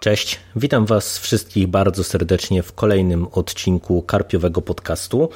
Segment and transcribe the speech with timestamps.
[0.00, 5.28] Cześć, witam Was wszystkich bardzo serdecznie w kolejnym odcinku Karpiowego Podcastu.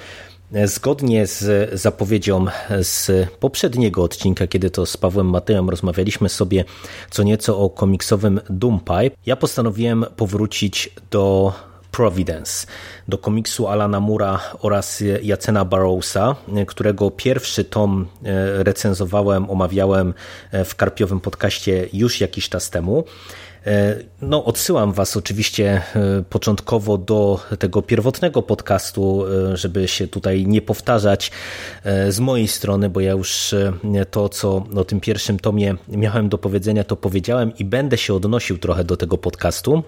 [0.64, 2.46] Zgodnie z zapowiedzią
[2.80, 6.64] z poprzedniego odcinka, kiedy to z Pawłem Matejem rozmawialiśmy sobie
[7.10, 11.52] co nieco o komiksowym Doompipe, ja postanowiłem powrócić do
[11.96, 12.66] Providence,
[13.08, 16.36] do komiksu Alana Mura oraz Jacena Barrowsa,
[16.66, 18.06] którego pierwszy tom
[18.58, 20.14] recenzowałem, omawiałem
[20.64, 23.04] w Karpiowym podcaście już jakiś czas temu.
[23.66, 30.46] E, no, odsyłam Was oczywiście e, początkowo do tego pierwotnego podcastu, e, żeby się tutaj
[30.46, 31.30] nie powtarzać
[32.08, 33.54] z mojej strony, bo ja już
[34.10, 38.58] to, co o tym pierwszym tomie miałem do powiedzenia, to powiedziałem i będę się odnosił
[38.58, 39.82] trochę do tego podcastu.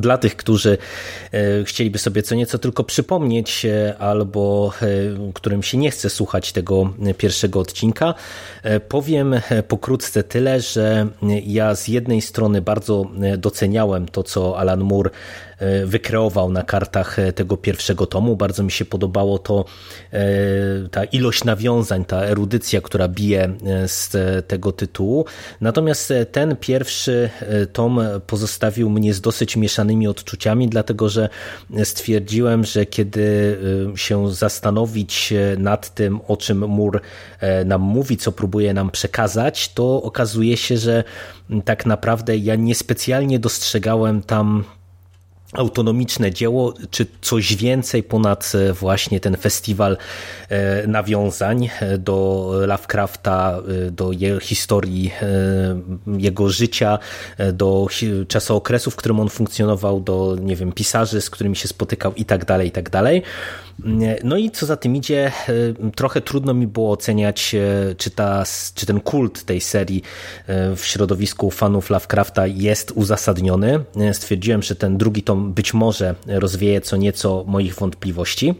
[0.00, 0.78] Dla tych, którzy
[1.32, 4.86] e, chcieliby sobie co nieco tylko przypomnieć, e, albo e,
[5.34, 8.14] którym się nie chce słuchać tego pierwszego odcinka,
[8.88, 9.34] powiem
[9.68, 11.06] pokrótce tyle, że
[11.46, 13.06] ja z jednej strony bardzo
[13.38, 15.10] doceniałem to, co Alan Moore
[15.86, 18.36] wykreował na kartach e, tego pierwszego tomu.
[18.36, 19.64] Bardzo mi się podobało to,
[20.12, 20.18] e,
[20.90, 23.54] ta ilość nawiązań, ta erudycja, która bije
[23.86, 24.16] z
[24.46, 25.24] tego tytułu.
[25.60, 27.30] Natomiast ten pierwszy
[27.72, 31.28] tom pozostawił mnie z dosyć mieszanymi odczuciami, dlatego że
[31.84, 33.58] stwierdziłem, że kiedy
[33.96, 37.00] się zastanowić nad tym, o czym mur
[37.64, 41.04] nam mówi, co próbuje nam przekazać, to okazuje się, że
[41.64, 44.64] tak naprawdę ja niespecjalnie dostrzegałem tam
[45.54, 49.96] autonomiczne dzieło, czy coś więcej ponad e, właśnie ten festiwal
[50.48, 54.10] e, nawiązań e, do Lovecrafta, do
[54.40, 55.10] historii,
[56.18, 56.98] jego życia,
[57.52, 57.86] do
[58.28, 62.44] czasookresu, w którym on funkcjonował, do nie wiem, pisarzy, z którymi się spotykał i tak
[62.44, 63.22] dalej, i tak dalej.
[64.24, 65.32] No i co za tym idzie,
[65.94, 67.54] trochę trudno mi było oceniać,
[67.96, 68.44] czy, ta,
[68.74, 70.02] czy ten kult tej serii
[70.76, 73.84] w środowisku fanów Lovecrafta jest uzasadniony.
[74.12, 78.54] Stwierdziłem, że ten drugi tom być może rozwieje co nieco moich wątpliwości.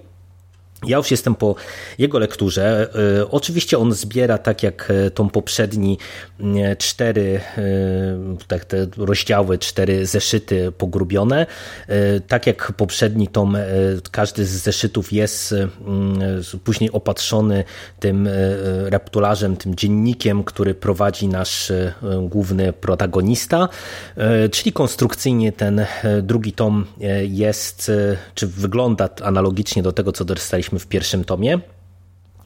[0.86, 1.54] Ja już jestem po
[1.98, 2.88] jego lekturze.
[3.20, 5.98] E, oczywiście on zbiera, tak jak e, tą poprzedni,
[6.40, 7.40] e, cztery
[8.48, 11.46] tak te rozdziały, cztery zeszyty pogrubione.
[12.28, 13.56] Tak jak poprzedni tom,
[14.10, 15.54] każdy z zeszytów jest
[16.64, 17.64] później opatrzony
[18.00, 18.28] tym
[18.84, 21.72] reptularzem, tym dziennikiem, który prowadzi nasz
[22.22, 23.68] główny protagonista.
[24.52, 25.86] Czyli konstrukcyjnie ten
[26.22, 26.86] drugi tom
[27.28, 27.92] jest,
[28.34, 31.58] czy wygląda analogicznie do tego, co dostaliśmy w pierwszym tomie.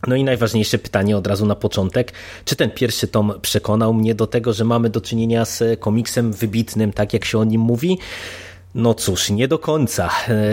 [0.06, 2.12] No i najważniejsze pytanie od razu na początek,
[2.44, 6.92] czy ten pierwszy tom przekonał mnie do tego, że mamy do czynienia z komiksem wybitnym,
[6.92, 7.98] tak jak się o nim mówi?
[8.74, 10.10] No cóż, nie do końca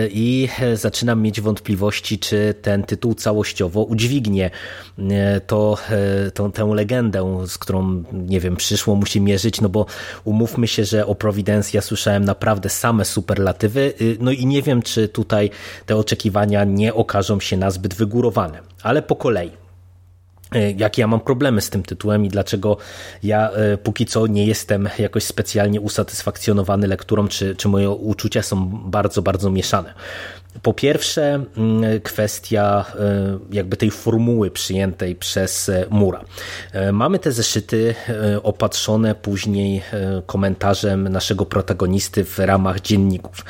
[0.10, 4.52] i zaczynam mieć wątpliwości, czy ten tytuł całościowo udźwignie
[5.48, 5.78] to,
[6.34, 9.86] tą, tę legendę, z którą, nie wiem, przyszło mu się mierzyć, no bo
[10.24, 15.08] umówmy się, że o Providence ja słyszałem naprawdę same superlatywy, no i nie wiem, czy
[15.08, 15.50] tutaj
[15.86, 19.65] te oczekiwania nie okażą się nazbyt wygórowane, ale po kolei.
[20.52, 22.78] E, jakie ja mam problemy z tym tytułem i dlaczego
[23.24, 28.66] ja e, póki co nie jestem jakoś specjalnie usatysfakcjonowany lekturą, czy, czy moje uczucia są
[28.68, 29.94] bardzo, bardzo mieszane.
[30.62, 36.26] Po pierwsze, mm, kwestia e, jakby tej formuły przyjętej przez Mura.
[36.94, 37.96] Mamy te zeszyty
[38.44, 39.82] opatrzone później
[40.26, 43.46] komentarzem naszego protagonisty w ramach dzienników.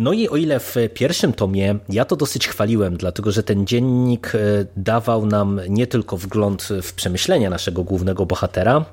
[0.00, 4.32] No i o ile w pierwszym tomie ja to dosyć chwaliłem, dlatego że ten dziennik
[4.34, 4.38] e,
[4.76, 8.84] dawał nam nie tylko wgląd w przemyślenia naszego głównego bohatera,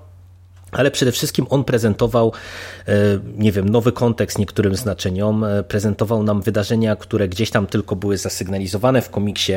[0.71, 2.33] ale przede wszystkim on prezentował,
[2.87, 2.93] e,
[3.37, 8.17] nie wiem, nowy kontekst niektórym znaczeniom, e, prezentował nam wydarzenia, które gdzieś tam tylko były
[8.17, 9.53] zasygnalizowane w komiksie,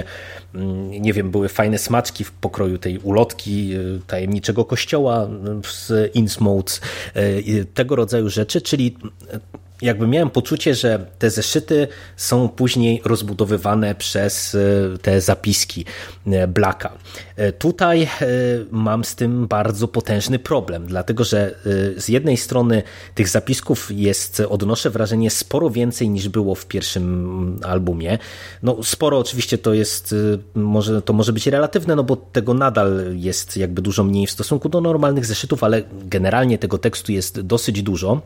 [0.55, 3.71] mm, nie wiem, były fajne smaczki w pokroju tej ulotki
[4.07, 5.29] tajemniczego kościoła
[5.73, 6.81] z Innsmouth,
[7.75, 8.97] tego rodzaju rzeczy, czyli
[9.83, 14.59] jakby miałem poczucie, że te zeszyty są później rozbudowywane przez e,
[14.99, 15.85] te zapiski
[16.27, 16.93] e, Blacka.
[17.37, 18.09] E, tutaj
[18.71, 21.55] mam z tym bardzo potężny problem, dlatego że
[21.97, 22.83] z jednej strony
[23.15, 28.19] tych zapisków jest, odnoszę wrażenie, sporo więcej niż było w pierwszym albumie.
[28.63, 30.15] No sporo oczywiście to jest,
[30.55, 34.69] może, to może być relatywne, no bo tego nadal jest jakby dużo mniej w stosunku
[34.69, 38.23] do normalnych zeszytów, ale generalnie tego tekstu jest dosyć dużo.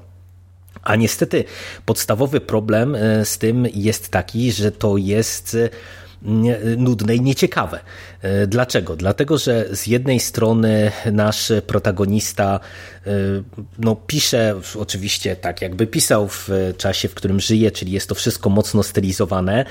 [0.82, 1.44] A niestety
[1.86, 5.56] podstawowy problem e, z tym jest taki, że to jest
[6.76, 7.80] nudne i nieciekawe.
[8.46, 8.96] Dlaczego?
[8.96, 12.60] Dlatego, że z jednej strony nasz protagonista
[13.78, 16.48] no, pisze oczywiście tak, jakby pisał w
[16.78, 19.64] czasie, w którym żyje, czyli jest to wszystko mocno stylizowane.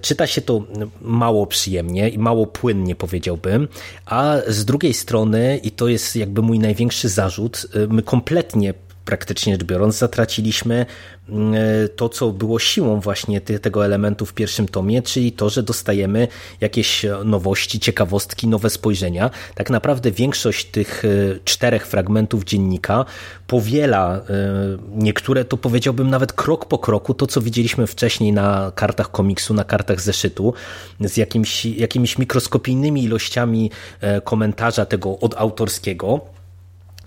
[0.00, 0.64] Czyta się to
[1.00, 3.68] mało przyjemnie i mało płynnie, powiedziałbym,
[4.06, 8.74] a z drugiej strony, i to jest jakby mój największy zarzut, my kompletnie
[9.06, 10.86] praktycznie rzecz biorąc, zatraciliśmy
[11.28, 11.54] mm,
[11.96, 16.28] to, co było siłą właśnie tego elementu w pierwszym tomie, czyli to, że dostajemy
[16.60, 19.30] jakieś nowości, ciekawostki, nowe spojrzenia.
[19.54, 21.08] Tak naprawdę większość tych e,
[21.44, 23.04] czterech fragmentów dziennika
[23.46, 24.22] powiela e,
[24.96, 29.64] niektóre, to powiedziałbym nawet krok po kroku, to co widzieliśmy wcześniej na kartach komiksu, na
[29.64, 30.54] kartach zeszytu,
[31.00, 33.70] z jakimiś, jakimiś mikroskopijnymi ilościami
[34.00, 36.35] e, komentarza tego odautorskiego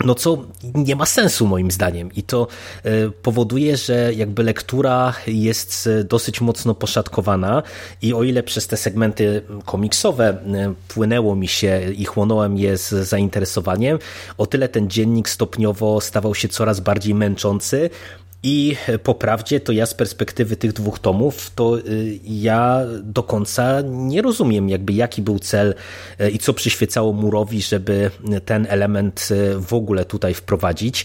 [0.04, 0.44] no co
[0.74, 2.46] nie ma sensu moim zdaniem i to
[2.84, 7.62] e, powoduje, że jakby lektura jest e, dosyć mocno poszatkowana
[8.02, 12.88] i o ile przez te segmenty komiksowe e, płynęło mi się i chłonąłem je z
[12.88, 13.98] zainteresowaniem,
[14.38, 17.90] o tyle ten dziennik stopniowo stawał się coraz bardziej męczący,
[18.42, 23.80] i po prawdzie, to ja z perspektywy tych dwóch tomów, to y, ja do końca
[23.84, 25.74] nie rozumiem, jakby jaki był cel
[26.20, 28.10] y, i co przyświecało Murowi, żeby
[28.44, 31.04] ten element y, w ogóle tutaj wprowadzić.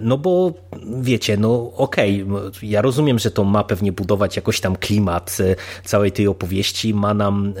[0.00, 0.52] No bo
[1.00, 5.38] wiecie, no okej, okay, ja rozumiem, że to ma pewnie budować jakoś tam klimat
[5.84, 7.54] całej tej opowieści, ma nam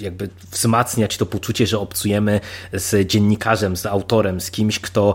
[0.00, 2.40] jakby wzmacniać to poczucie, że obcujemy
[2.72, 5.14] z dziennikarzem, z autorem, z kimś, kto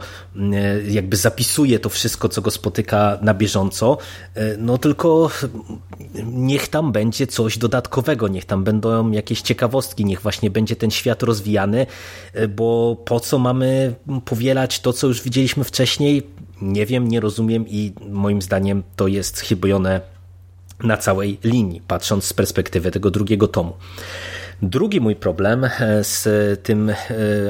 [0.88, 3.97] jakby zapisuje to wszystko, co go spotyka na bieżąco,
[4.35, 5.29] e, no tylko
[6.25, 11.23] niech tam będzie coś dodatkowego, niech tam będą jakieś ciekawostki, niech właśnie będzie ten świat
[11.23, 11.88] rozwijany,
[12.33, 13.95] e, bo po co mamy
[14.25, 16.23] powielać to, co już widzieliśmy wcześniej,
[16.62, 20.01] nie wiem, nie rozumiem i moim zdaniem to jest chybione
[20.83, 23.73] na całej linii, patrząc z perspektywy tego drugiego tomu.
[24.61, 26.27] Drugi mój problem e, z
[26.63, 26.95] tym e,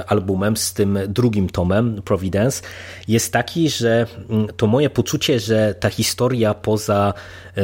[0.07, 2.61] albumem, z tym drugim tomem, Providence,
[3.07, 7.13] jest taki, że mm, to moje poczucie, że ta historia poza
[7.57, 7.61] e,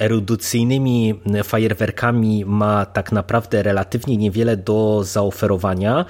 [0.00, 6.04] erudycyjnymi fajerwerkami ma tak naprawdę relatywnie niewiele do zaoferowania,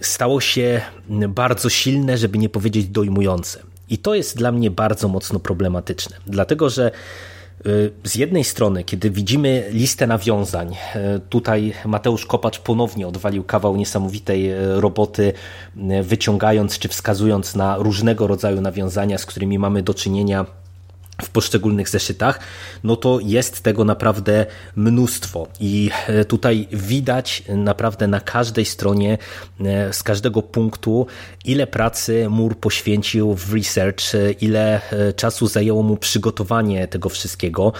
[0.00, 0.80] stało się
[1.28, 3.60] bardzo silne, żeby nie powiedzieć dojmujące.
[3.88, 6.90] I to jest dla mnie bardzo mocno problematyczne, dlatego że
[8.04, 14.50] z jednej strony, kiedy widzimy listę nawiązań, e, tutaj Mateusz Kopacz ponownie odwalił kawał niesamowitej
[14.50, 15.32] e, roboty,
[16.02, 20.46] wyciągając czy wskazując na różnego rodzaju nawiązania, z którymi mamy do czynienia
[21.22, 22.40] w poszczególnych zeszytach,
[22.84, 24.46] no to jest tego naprawdę
[24.76, 25.48] mnóstwo.
[25.60, 29.18] I e, tutaj widać naprawdę na każdej stronie,
[29.60, 31.06] e, z każdego punktu,
[31.44, 34.80] ile pracy Mur poświęcił w research, e, ile
[35.16, 37.72] czasu zajęło mu przygotowanie tego wszystkiego,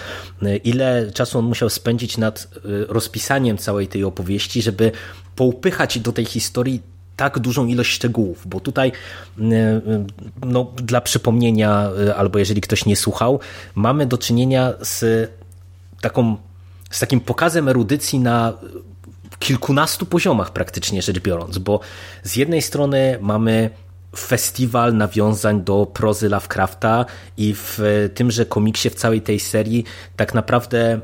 [0.63, 2.47] ile czasu on musiał spędzić nad
[2.87, 4.91] rozpisaniem całej tej opowieści, żeby
[5.35, 9.81] poupychać do tej historii tak dużą ilość szczegółów, bo tutaj e, e,
[10.45, 13.39] no, dla przypomnienia, e, albo jeżeli ktoś nie słuchał,
[13.75, 15.29] mamy do czynienia z
[16.01, 16.37] taką
[16.89, 18.53] z takim pokazem erudycji na
[19.39, 21.79] kilkunastu poziomach praktycznie rzecz biorąc, bo
[22.23, 23.69] z jednej strony mamy
[24.17, 27.05] festiwal nawiązań do prozy Lovecrafta
[27.37, 27.79] i w
[28.15, 29.83] tymże komiksie, w całej tej serii
[30.15, 30.99] tak naprawdę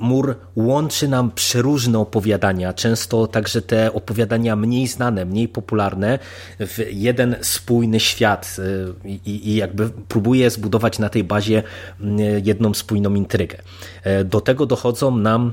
[0.00, 6.18] Mur łączy nam przeróżne opowiadania, często także te opowiadania mniej znane, mniej popularne,
[6.60, 8.56] w jeden spójny świat
[9.04, 11.62] y, i, i jakby próbuje zbudować na tej bazie
[12.00, 13.58] y, jedną spójną intrygę.
[14.02, 15.52] E, do tego dochodzą nam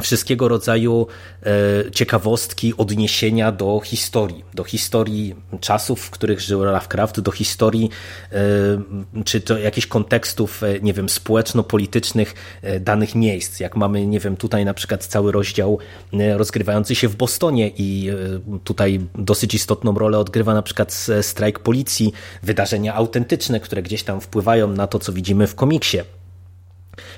[0.00, 1.06] wszystkiego rodzaju
[1.42, 7.90] e, ciekawostki, odniesienia do historii, do historii czasów, w których żył Lovecraft, do historii
[8.32, 12.34] e, czy to jakichś kontekstów, e, nie wiem, społeczno-politycznych
[12.80, 13.60] danych miejsc.
[13.60, 15.78] Jak mamy, nie wiem, tutaj na przykład cały rozdział
[16.36, 18.10] rozgrywający się w Bostonie i
[18.64, 24.68] tutaj dosyć istotną rolę odgrywa na przykład strajk policji, wydarzenia autentyczne, które gdzieś tam wpływają
[24.68, 25.98] na to, co widzimy w komiksie.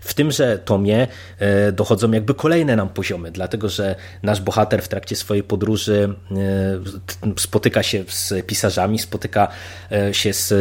[0.02, 5.16] W tymże tomie e, dochodzą jakby kolejne nam poziomy, dlatego że nasz bohater w trakcie
[5.16, 6.36] swojej podróży e,
[7.36, 9.48] spotyka się z pisarzami, spotyka
[9.92, 10.54] e, się z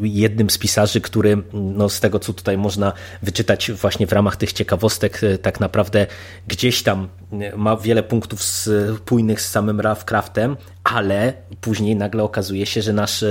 [0.00, 2.92] jednym z pisarzy, który no z tego co tutaj można
[3.22, 6.06] wyczytać właśnie w ramach tych ciekawostek, tak naprawdę
[6.46, 7.08] gdzieś tam
[7.56, 13.24] ma wiele punktów spójnych z samym Lovecraftem, ale później nagle okazuje się, że nasz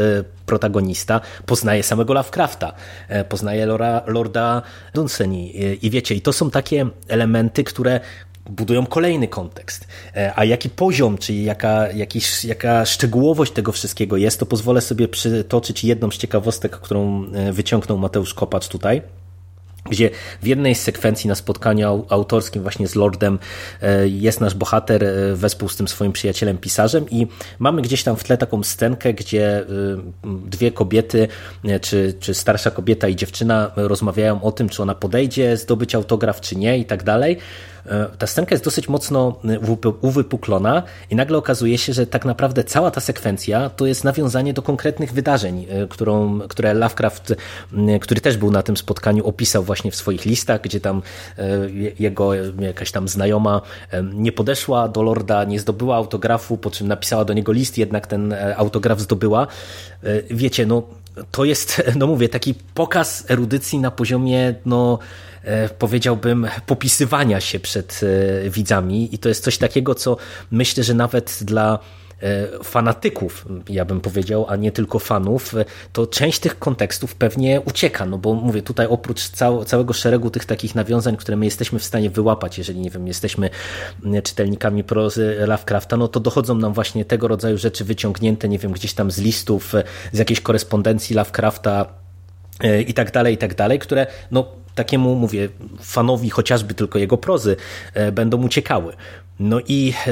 [0.46, 2.74] protagonista poznaje samego Lovecrafta,
[3.30, 4.62] poznaje Lora, Lorda
[4.94, 8.00] Dunsany e, i wiecie, i to są takie elementy, które
[8.50, 9.88] budują kolejny kontekst.
[10.36, 15.84] A jaki poziom, czyli jaka, jakiś, jaka szczegółowość tego wszystkiego jest, to pozwolę sobie przytoczyć
[15.84, 19.02] jedną z ciekawostek, którą wyciągnął Mateusz Kopacz tutaj
[19.90, 20.10] gdzie
[20.42, 23.40] w jednej z sekwencji na spotkaniu autorskim właśnie z Lordem
[23.82, 27.28] e, jest nasz bohater e, wespół z tym swoim przyjacielem pisarzem i
[27.60, 29.66] mamy gdzieś tam w tle taką scenkę, gdzie e,
[30.46, 31.28] dwie kobiety,
[31.82, 36.56] czy, czy starsza kobieta i dziewczyna rozmawiają o tym, czy ona podejdzie zdobyć autograf, czy
[36.56, 37.38] nie i tak dalej.
[37.88, 39.60] E, ta scenka jest dosyć mocno e,
[40.02, 44.62] uwypuklona i nagle okazuje się, że tak naprawdę cała ta sekwencja to jest nawiązanie do
[44.62, 47.36] konkretnych wydarzeń, e, którą, które Lovecraft,
[48.02, 51.02] który też był na tym spotkaniu, opisał właśnie w swoich listach, gdzie tam
[52.00, 53.62] jego jakaś tam znajoma
[54.14, 58.36] nie podeszła do Lorda, nie zdobyła autografu, po czym napisała do niego list, jednak ten
[58.56, 59.48] autograf zdobyła.
[60.30, 60.84] Wiecie, no
[61.32, 65.00] to jest, no mówię, taki pokaz erudycji na poziomie, no
[65.48, 69.16] E, powiedziałbym, popisywania się przed e, widzami.
[69.16, 70.18] I to jest coś takiego, co
[70.52, 71.80] myślę, że nawet dla
[72.64, 75.56] fanatyków, ja bym powiedział, a nie tylko fanów,
[75.94, 80.46] to część tych kontekstów pewnie ucieka, no bo mówię tutaj oprócz cał, całego szeregu tych
[80.46, 83.50] takich nawiązań, które my jesteśmy w stanie wyłapać, jeżeli nie wiem, jesteśmy
[84.24, 88.94] czytelnikami prozy Lovecrafta, no to dochodzą nam właśnie tego rodzaju rzeczy wyciągnięte, nie wiem, gdzieś
[88.94, 89.74] tam z listów,
[90.12, 91.86] z jakiejś korespondencji Lovecrafta
[92.88, 94.46] i tak dalej, i tak dalej, które no
[94.78, 95.50] takiemu, mówię,
[95.82, 97.56] fanowi chociażby tylko jego prozy
[97.94, 98.94] e, będą uciekały.
[99.40, 100.12] No i e,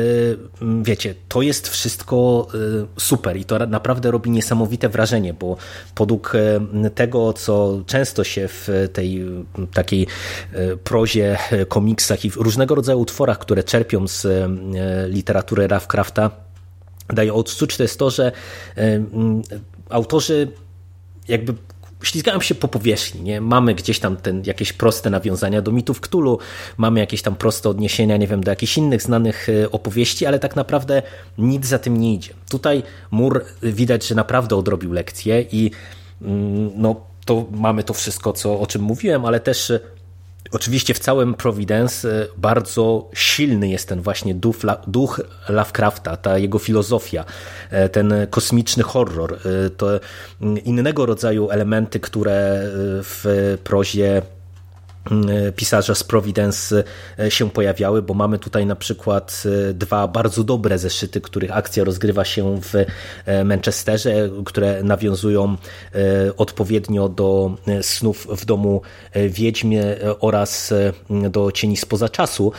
[0.84, 2.58] wiecie, to jest wszystko e,
[3.00, 5.58] super i to naprawdę robi niesamowite wrażenie, bo
[5.96, 6.34] podług
[6.96, 9.26] tego, co często się w tej
[9.74, 10.08] takiej
[10.84, 14.28] prozie, komiksach i w różnego rodzaju utworach, które czerpią z
[15.10, 16.32] literatury Lovecrafta,
[17.10, 18.32] daje odczuć, to jest to, że
[19.90, 20.48] autorzy
[21.28, 21.54] jakby
[22.06, 23.22] ślizgają się po powierzchni.
[23.22, 23.42] Nie?
[23.42, 26.40] Mamy gdzieś tam ten, jakieś proste nawiązania do mitów Cthulhu,
[26.78, 30.56] mamy jakieś tam proste odniesienia, nie wiem, do jakichś innych znanych e, opowieści, ale tak
[30.56, 31.02] naprawdę
[31.38, 32.34] nic za tym nie idzie.
[32.50, 35.72] Tutaj Mur widać, że naprawdę odrobił lekcję i
[36.22, 36.96] mm, no,
[37.26, 39.72] to mamy to wszystko, co, o czym mówiłem, ale też
[40.52, 44.56] Oczywiście w całym Providence e, bardzo silny jest ten właśnie duch,
[44.88, 47.26] duch Lovecrafta, ta jego filozofia,
[47.70, 50.00] e, ten kosmiczny horror, e, to
[50.66, 52.62] innego rodzaju elementy, które
[53.04, 54.22] w prozie
[55.56, 56.84] pisarza z Providence
[57.20, 61.84] e, się pojawiały, bo mamy tutaj na przykład e, dwa bardzo dobre zeszyty, których akcja
[61.84, 62.74] rozgrywa się w
[63.46, 65.58] Manchesterze, które nawiązują
[66.38, 68.82] odpowiednio do snów w domu
[69.30, 69.84] wiedźmie
[70.20, 70.74] oraz
[71.30, 72.52] do cieni spoza czasu.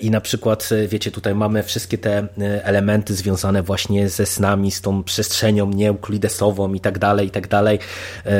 [0.00, 2.28] I na przykład wiecie, tutaj mamy wszystkie te
[2.62, 7.78] elementy związane właśnie ze snami, z tą przestrzenią nieuklidesową i tak dalej, i tak dalej,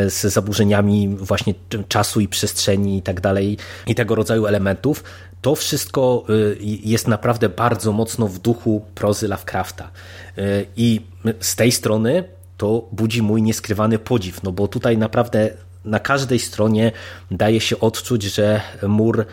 [0.09, 1.55] z zaburzeniami właśnie
[1.89, 3.50] czasu i przestrzeni i tak dalej
[3.87, 5.05] i tego rodzaju elementów,
[5.43, 9.91] to wszystko y, jest naprawdę bardzo mocno w duchu prozy Lovecrafta.
[10.39, 11.01] Y, I
[11.41, 12.25] z tej strony
[12.57, 15.51] to budzi mój nieskrywany podziw, no bo tutaj naprawdę
[15.85, 16.93] na każdej stronie
[17.31, 19.27] daje się odczuć, że Mur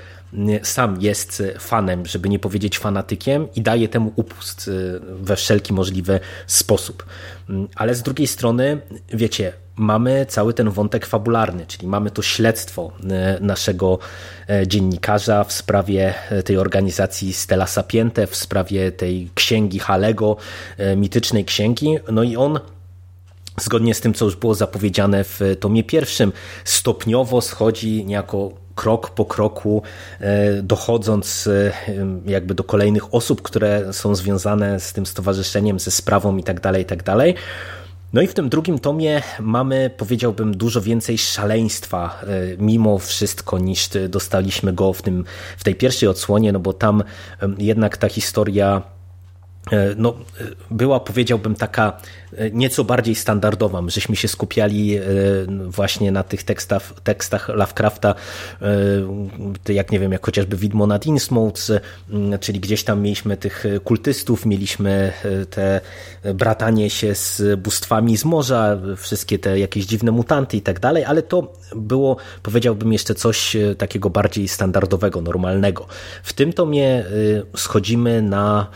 [0.64, 4.70] sam jest fanem, żeby nie powiedzieć fanatykiem i daje temu upust
[5.02, 7.06] we wszelki możliwy sposób.
[7.76, 13.38] Ale z drugiej strony, wiecie, mamy cały ten wątek fabularny, czyli mamy to śledztwo e,
[13.42, 14.00] naszego
[14.50, 20.38] e, dziennikarza w sprawie e, tej organizacji Stella Sapiente, w sprawie tej księgi Halego,
[20.98, 21.98] mitycznej księgi.
[22.12, 22.60] No i on
[23.62, 26.32] zgodnie z tym, co już było zapowiedziane w tomie pierwszym,
[26.66, 29.82] stopniowo schodzi niejako krok po kroku,
[30.64, 31.50] dochodząc
[32.26, 37.04] jakby do kolejnych osób, które są związane z tym stowarzyszeniem, ze sprawą itd., tak itd.
[37.04, 37.36] Tak
[38.14, 43.90] no i w tym drugim tomie mamy, powiedziałbym, dużo więcej szaleństwa e, mimo wszystko niż
[44.10, 45.26] dostaliśmy go w, tym,
[45.58, 47.04] w tej pierwszej odsłonie, no bo tam
[47.58, 48.97] jednak ta historia E,
[49.98, 51.98] no, e, była, powiedziałbym, taka
[52.38, 53.82] e, nieco bardziej standardowa.
[53.88, 55.00] Żeśmy się skupiali
[55.68, 58.16] właśnie na tych tekstach, tekstach Lovecrafta,
[59.70, 61.60] jak nie wiem, jak chociażby Widmo nad Innsmouth,
[62.40, 65.14] czyli gdzieś tam mieliśmy tych kultystów, mieliśmy
[65.50, 65.82] te
[66.34, 71.22] bratanie się z bóstwami z morza, wszystkie te jakieś dziwne mutanty i tak dalej, ale
[71.22, 75.88] to było, powiedziałbym, jeszcze coś takiego bardziej standardowego, normalnego.
[76.24, 77.06] W tym tomie
[77.56, 78.68] schodzimy na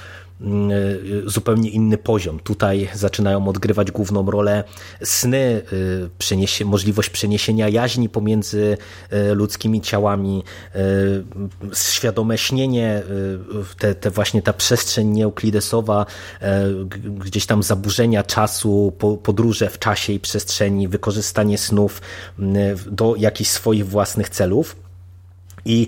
[1.25, 2.39] zupełnie inny poziom.
[2.39, 4.63] Tutaj zaczynają odgrywać główną rolę
[5.03, 8.77] sny, y, przeniesie, możliwość przeniesienia jaźni pomiędzy
[9.13, 10.43] y, ludzkimi ciałami,
[11.73, 13.03] świadome śnienie,
[13.77, 16.05] te, te właśnie ta przestrzeń nieuklidesowa,
[17.03, 18.93] gdzieś tam zaburzenia czasu,
[19.23, 22.01] podróże w czasie i przestrzeni, wykorzystanie snów
[22.91, 24.75] do jakichś swoich własnych celów.
[25.65, 25.87] I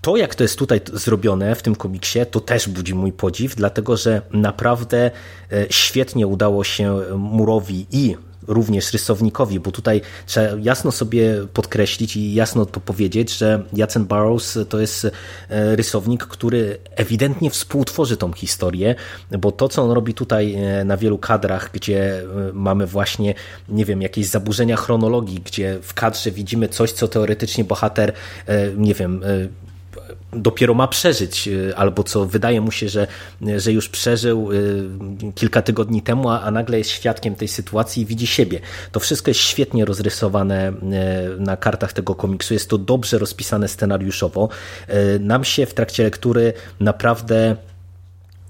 [0.00, 3.96] to, jak to jest tutaj zrobione w tym komiksie, to też budzi mój podziw, dlatego
[3.96, 5.10] że naprawdę
[5.52, 8.16] e, świetnie udało się Murowi i
[8.48, 14.58] również rysownikowi, bo tutaj trzeba jasno sobie podkreślić i jasno to powiedzieć, że Jacen Barrows
[14.68, 15.10] to jest
[15.48, 18.94] rysownik, który ewidentnie współtworzy tą historię,
[19.38, 23.34] bo to, co on robi tutaj na wielu kadrach, gdzie mamy właśnie,
[23.68, 28.12] nie wiem, jakieś zaburzenia chronologii, gdzie w kadrze widzimy coś, co teoretycznie bohater,
[28.76, 29.20] nie wiem,
[30.32, 33.06] dopiero ma przeżyć, y, albo co wydaje mu się, że,
[33.56, 34.88] że już przeżył y,
[35.34, 38.60] kilka tygodni temu, a, nagle jest świadkiem tej sytuacji i widzi siebie.
[38.92, 44.48] To wszystko jest świetnie rozrysowane y, na kartach tego komiksu, jest to dobrze rozpisane scenariuszowo.
[45.20, 47.56] Nam się w trakcie lektury naprawdę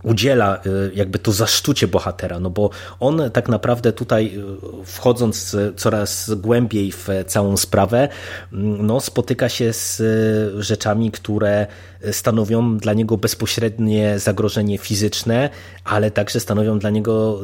[0.02, 4.38] udziela y, jakby to zaszczucie bohatera, no bo on tak naprawdę tutaj
[4.83, 8.09] y, wchodząc coraz głębiej w całą sprawę,
[8.52, 11.67] mm, no spotyka się z y, rzeczami, które
[12.12, 15.50] stanowią dla niego bezpośrednie zagrożenie fizyczne,
[15.85, 17.40] ale także stanowią dla niego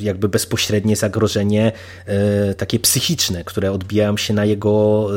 [0.00, 1.72] jakby bezpośrednie zagrożenie
[2.56, 5.08] takie psychiczne, które odbijają się na jego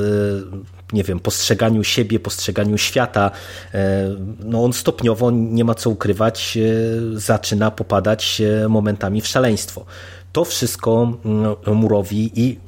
[0.94, 3.32] nie wiem, postrzeganiu siebie, postrzeganiu świata,
[3.74, 9.86] e, no on stopniowo, nie ma co ukrywać, e, zaczyna popadać e, momentami w szaleństwo.
[10.32, 12.60] To wszystko mm, Murowi i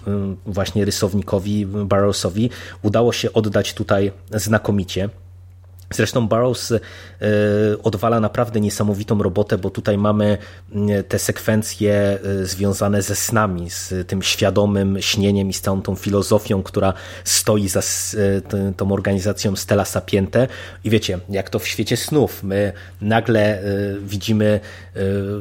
[0.46, 2.50] właśnie rysownikowi Barrowsowi
[2.82, 5.10] udało się oddać tutaj znakomicie.
[5.94, 6.80] Zresztą Barrows e,
[7.84, 10.38] odwala naprawdę niesamowitą robotę, bo tutaj mamy
[11.08, 16.64] te sekwencje e, związane ze snami, z tym świadomym śnieniem i z całą tą filozofią,
[16.64, 16.94] która
[17.24, 20.48] stoi za e, tą organizacją Stella Sapiente.
[20.84, 23.64] I wiecie, jak to w świecie snów, my nagle
[24.02, 24.60] widzimy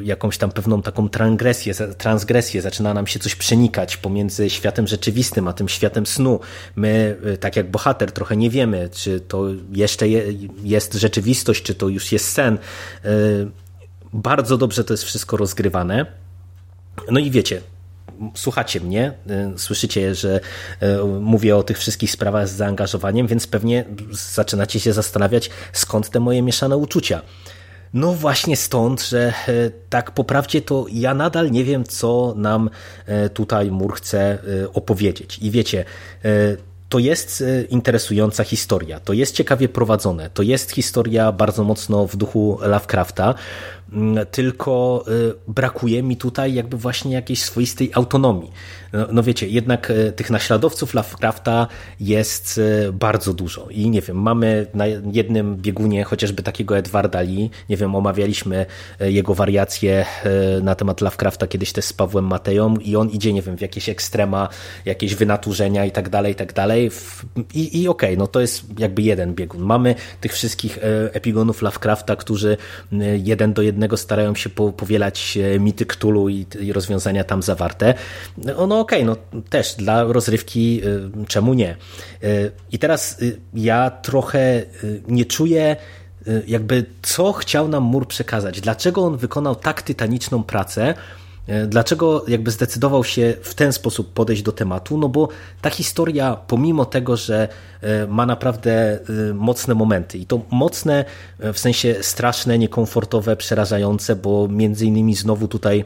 [0.02, 5.52] jakąś tam pewną taką transgresję, transgresję, zaczyna nam się coś przenikać pomiędzy światem rzeczywistym, a
[5.52, 6.40] tym światem snu.
[6.76, 11.88] My, tak jak bohater, trochę nie wiemy, czy to jeszcze je, jest rzeczywistość, czy to
[11.88, 12.59] już jest sen.
[13.04, 13.11] E,
[14.12, 16.07] bardzo dobrze to jest wszystko rozgrywane.
[17.11, 17.61] No i wiecie,
[18.35, 20.40] słuchacie mnie, e, słyszycie, że
[20.80, 26.21] e, mówię o tych wszystkich sprawach z zaangażowaniem, więc pewnie zaczynacie się zastanawiać, skąd te
[26.21, 27.23] moje mieszane uczucia.
[27.95, 29.33] No właśnie stąd, że
[29.90, 32.71] tak po prawdzie to ja nadal nie wiem, co nam
[33.35, 34.38] tutaj Mur chce
[34.73, 35.38] opowiedzieć.
[35.38, 35.85] I wiecie,
[36.88, 42.16] to jest e, interesująca historia, to jest ciekawie prowadzone, to jest historia bardzo mocno w
[42.16, 43.35] duchu Lovecrafta,
[44.30, 45.12] tylko e,
[45.49, 48.50] brakuje mi tutaj jakby właśnie jakiejś swoistej autonomii.
[48.93, 51.67] No, no, wiecie, jednak e, tych naśladowców Lovecrafta
[52.00, 52.60] jest
[52.93, 57.95] bardzo dużo i nie wiem, mamy na jednym biegunie chociażby takiego Edwarda Lee, nie wiem,
[57.95, 58.67] omawialiśmy
[59.00, 60.06] jego wariacje
[60.62, 63.89] na temat Lovecrafta kiedyś też z Pawłem Mateją i on idzie, nie wiem, w jakieś
[63.89, 64.49] ekstrema,
[64.84, 66.91] jakieś wynaturzenia i tak dalej, i tak dalej.
[67.54, 69.62] I, i okej, okay, no to jest jakby jeden biegun.
[69.62, 70.78] Mamy tych wszystkich
[71.12, 72.56] epigonów Lovecrafta, którzy
[73.23, 77.95] jeden do jednego starają się powielać e, mity Cthulhu i, i rozwiązania tam zawarte.
[78.38, 80.82] No, no okej, okay, no też dla rozrywki
[81.28, 81.76] czemu nie?
[82.73, 83.21] I teraz
[83.54, 84.62] ja trochę
[85.08, 85.76] nie czuję
[86.47, 91.27] jakby co chciał nam Mur przekazać, dlaczego on wykonał tak tytaniczną pracę, E,
[91.67, 94.99] dlaczego jakby zdecydował się w ten sposób podejść do tematu?
[94.99, 95.28] No bo
[95.61, 97.49] ta historia, pomimo tego, że
[97.80, 98.73] e, ma naprawdę
[99.30, 101.04] e, mocne momenty i to mocne
[101.39, 105.84] w sensie straszne, niekomfortowe, przerażające, bo między innymi znowu tutaj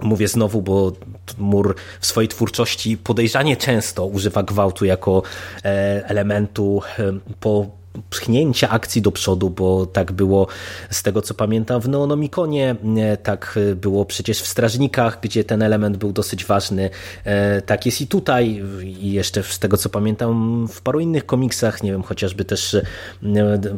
[0.00, 0.92] Mówię znowu, bo
[1.38, 5.22] Mur w swojej twórczości podejrzanie często używa gwałtu jako
[6.04, 6.82] elementu
[7.40, 7.66] po
[8.10, 10.46] pchnięcia akcji do przodu, bo tak było
[10.90, 12.76] z tego co pamiętam w Neonomikonie,
[13.22, 16.90] tak było przecież w Strażnikach, gdzie ten element był dosyć ważny,
[17.24, 21.82] e, tak jest i tutaj i jeszcze z tego co pamiętam w paru innych komiksach,
[21.82, 22.82] nie wiem, chociażby też e,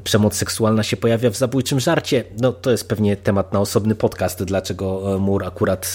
[0.05, 4.45] przemoc seksualna się pojawia w Zabójczym Żarcie, no to jest pewnie temat na osobny podcast,
[4.45, 5.95] dlaczego e, Mur akurat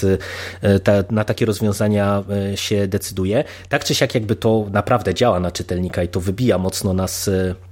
[1.10, 3.44] na takie rozwiązania się decyduje.
[3.68, 7.71] Tak czy siak jakby to naprawdę działa na czytelnika i to wybija mocno nas E,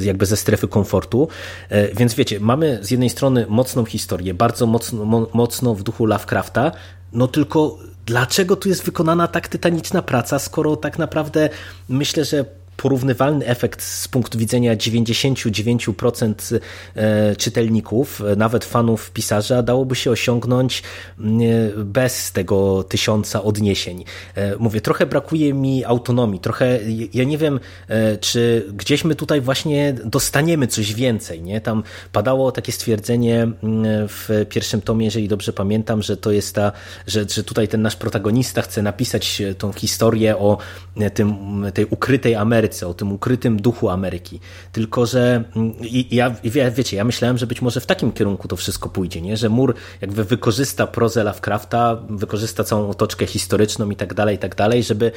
[0.00, 1.28] jakby ze strefy komfortu.
[1.68, 6.72] E, więc wiecie, mamy z jednej strony mocną historię, bardzo mocno, mocno w duchu Lovecrafta,
[7.12, 11.48] no tylko dlaczego tu jest wykonana tak tytaniczna praca, skoro tak naprawdę
[11.88, 12.44] myślę, że
[12.78, 16.60] porównywalny efekt z punktu widzenia 99%
[16.94, 20.82] e, czytelników, e, nawet fanów pisarza, dałoby się osiągnąć
[21.76, 24.04] bez tego tysiąca odniesień.
[24.34, 26.78] E, mówię, trochę brakuje mi autonomii, trochę,
[27.14, 27.60] ja nie wiem,
[28.20, 31.60] czy gdzieś my tutaj właśnie dostaniemy coś więcej, nie?
[31.60, 33.48] Tam padało takie stwierdzenie
[34.08, 36.72] w pierwszym tomie, jeżeli dobrze pamiętam, że to jest ta,
[37.06, 40.58] że, że tutaj ten nasz protagonista chce napisać tą historię o
[41.14, 41.36] tym,
[41.74, 44.40] tej ukrytej Ameryce, Ameryce, o tym ukrytym duchu Ameryki.
[44.72, 46.34] Tylko, że mm, i, ja,
[46.70, 49.36] wiecie, ja myślałem, że być może w takim kierunku to wszystko pójdzie, nie?
[49.36, 54.54] że mur jakby wykorzysta prozę Lovecrafta, wykorzysta całą otoczkę historyczną i tak dalej, i tak
[54.54, 55.12] dalej, żeby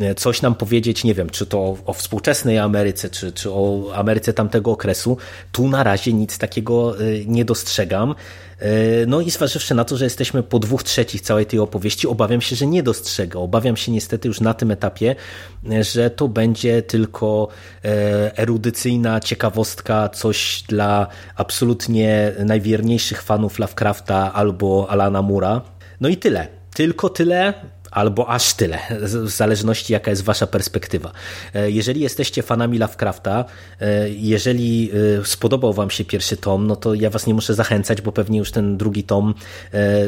[0.00, 4.32] e, coś nam powiedzieć, nie wiem, czy to o, współczesnej Ameryce, czy, czy o Ameryce
[4.32, 5.16] tamtego okresu.
[5.52, 8.14] Tu na razie nic takiego e, nie dostrzegam.
[8.58, 12.40] E, no i zważywszy na to, że jesteśmy po dwóch trzecich całej tej opowieści, obawiam
[12.40, 13.38] się, że nie dostrzega.
[13.38, 15.16] Obawiam się niestety już na tym etapie,
[15.70, 17.48] e, że to będzie tylko
[17.84, 25.60] e, erudycyjna ciekawostka, coś dla absolutnie najwierniejszych fanów Lovecrafta albo Alana Mura.
[26.00, 26.48] No i tyle.
[26.74, 27.54] Tylko tyle
[27.96, 31.12] albo aż tyle, w zależności jaka jest wasza perspektywa.
[31.54, 33.44] E, jeżeli jesteście fanami Lovecrafta,
[33.80, 38.02] e, jeżeli e, spodobał wam się pierwszy tom, no to ja was nie muszę zachęcać,
[38.02, 39.34] bo pewnie już ten drugi tom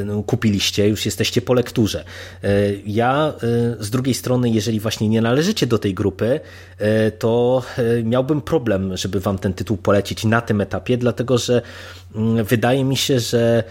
[0.04, 2.04] no, kupiliście, już jesteście po lekturze.
[2.86, 3.32] Ja
[3.78, 6.40] z drugiej strony, jeżeli właśnie nie należycie do tej grupy,
[7.18, 7.62] to
[8.04, 11.62] miałbym problem, żeby wam ten tytuł polecić na tym etapie, dlatego że
[12.14, 13.64] mm, wydaje mi się, że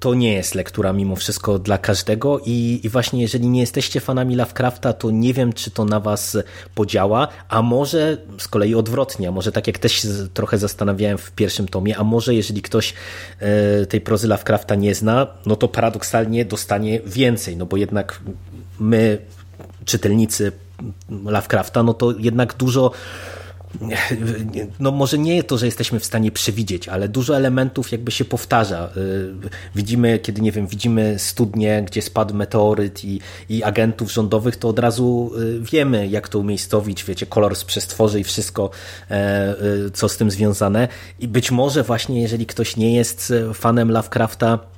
[0.00, 4.36] to nie jest lektura mimo wszystko dla każdego i, i właśnie jeżeli nie jesteście fanami
[4.36, 6.38] Lovecrafta, to nie wiem, czy to na was
[6.74, 11.68] podziała, a może z kolei odwrotnie, a może tak jak też trochę zastanawiałem w pierwszym
[11.68, 12.94] tomie, a może jeżeli ktoś
[13.38, 18.20] e, tej prozy Lovecrafta nie zna, no to paradoksalnie dostanie więcej, no bo jednak
[18.80, 19.18] my,
[19.84, 20.52] czytelnicy
[21.24, 22.90] Lovecrafta, no to jednak dużo
[24.80, 28.90] no może nie to, że jesteśmy w stanie przewidzieć, ale dużo elementów jakby się powtarza.
[28.96, 29.32] Y,
[29.74, 34.78] widzimy, kiedy nie wiem, widzimy studnie, gdzie spadł meteoryt i, i agentów rządowych, to od
[34.78, 38.70] razu y, wiemy, jak to umiejscowić, wiecie, kolor z przestworzy i wszystko,
[39.10, 39.54] e,
[39.86, 40.88] y, co z tym związane.
[41.20, 44.71] I być może właśnie, jeżeli ktoś nie jest fanem Lovecrafta,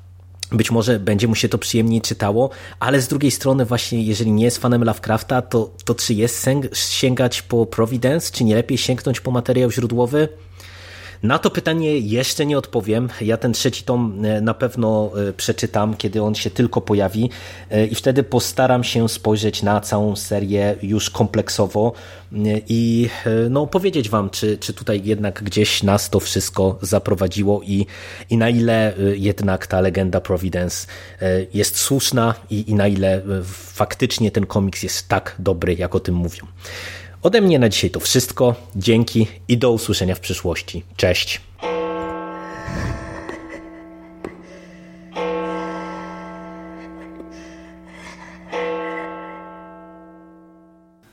[0.56, 4.44] być może będzie mu się to przyjemniej czytało, ale z drugiej strony właśnie, jeżeli nie
[4.44, 9.30] jest fanem Lovecrafta, to, to czy jest sięgać po Providence, czy nie lepiej sięgnąć po
[9.30, 10.28] materiał źródłowy?
[11.22, 13.09] Na to pytanie jeszcze nie odpowiem.
[13.20, 17.31] Ja ten trzeci tom e, na pewno e, przeczytam, kiedy on się tylko pojawi
[17.70, 21.92] e, i wtedy postaram się spojrzeć na całą serię już kompleksowo
[22.68, 23.09] i
[23.50, 27.87] no, powiedzieć Wam, czy, czy tutaj jednak gdzieś nas to wszystko zaprowadziło i,
[28.31, 30.87] i na ile jednak ta legenda Providence
[31.55, 33.22] jest słuszna i, i na ile
[33.72, 36.46] faktycznie ten komiks jest tak dobry, jak o tym mówią.
[37.24, 38.54] Ode mnie na dzisiaj to wszystko.
[38.76, 40.82] Dzięki i do usłyszenia w przyszłości.
[40.96, 41.40] Cześć.